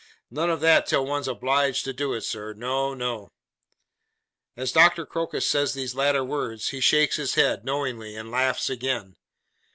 [0.31, 2.53] None of that till one's obliged to do it, sir.
[2.55, 3.29] No, no!'
[4.57, 9.13] As Doctor Crocus says these latter words, he shakes his head, knowingly, and laughs again.